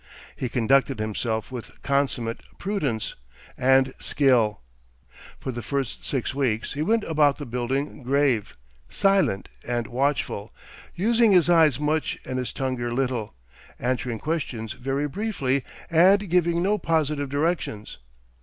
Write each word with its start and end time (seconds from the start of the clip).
He 0.35 0.49
conducted 0.49 0.97
himself 0.97 1.51
with 1.51 1.79
consummate 1.83 2.41
prudence 2.57 3.13
and 3.55 3.93
skill. 3.99 4.61
For 5.39 5.51
the 5.51 5.61
first 5.61 6.03
six 6.03 6.33
weeks 6.33 6.73
he 6.73 6.81
went 6.81 7.03
about 7.03 7.37
the 7.37 7.45
building 7.45 8.01
grave, 8.01 8.57
silent, 8.89 9.47
and 9.63 9.85
watchful, 9.85 10.51
using 10.95 11.33
his 11.33 11.51
eyes 11.51 11.79
much 11.79 12.17
and 12.25 12.39
his 12.39 12.51
tongue 12.51 12.77
little, 12.77 13.35
answering 13.77 14.17
questions 14.17 14.73
very 14.73 15.07
briefly, 15.07 15.63
and 15.91 16.31
giving 16.31 16.63
no 16.63 16.79
positive 16.79 17.29
directions. 17.29 17.99